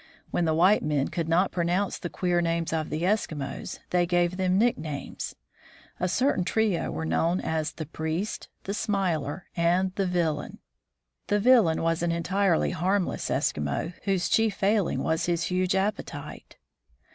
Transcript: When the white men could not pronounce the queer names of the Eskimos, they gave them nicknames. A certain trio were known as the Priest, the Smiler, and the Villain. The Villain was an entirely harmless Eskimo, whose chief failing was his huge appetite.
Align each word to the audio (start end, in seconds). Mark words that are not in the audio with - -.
When 0.31 0.45
the 0.45 0.55
white 0.55 0.81
men 0.81 1.09
could 1.09 1.29
not 1.29 1.51
pronounce 1.51 1.99
the 1.99 2.09
queer 2.09 2.41
names 2.41 2.73
of 2.73 2.89
the 2.89 3.03
Eskimos, 3.03 3.77
they 3.91 4.07
gave 4.07 4.35
them 4.35 4.57
nicknames. 4.57 5.35
A 5.99 6.07
certain 6.07 6.43
trio 6.43 6.89
were 6.89 7.05
known 7.05 7.39
as 7.39 7.73
the 7.73 7.85
Priest, 7.85 8.49
the 8.63 8.73
Smiler, 8.73 9.45
and 9.55 9.93
the 9.93 10.07
Villain. 10.07 10.57
The 11.27 11.39
Villain 11.39 11.83
was 11.83 12.01
an 12.01 12.11
entirely 12.11 12.71
harmless 12.71 13.29
Eskimo, 13.29 13.93
whose 14.05 14.27
chief 14.27 14.55
failing 14.55 15.03
was 15.03 15.27
his 15.27 15.43
huge 15.43 15.75
appetite. 15.75 16.57